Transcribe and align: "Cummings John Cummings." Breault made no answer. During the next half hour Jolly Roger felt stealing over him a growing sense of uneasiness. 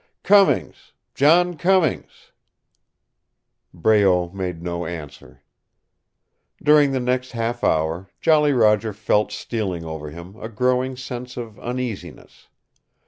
"Cummings 0.23 0.93
John 1.13 1.57
Cummings." 1.57 2.31
Breault 3.71 4.31
made 4.33 4.63
no 4.63 4.87
answer. 4.87 5.43
During 6.63 6.91
the 6.91 6.99
next 6.99 7.33
half 7.33 7.63
hour 7.63 8.09
Jolly 8.19 8.51
Roger 8.51 8.93
felt 8.93 9.31
stealing 9.31 9.85
over 9.85 10.09
him 10.09 10.37
a 10.41 10.49
growing 10.49 10.97
sense 10.97 11.37
of 11.37 11.59
uneasiness. 11.59 12.47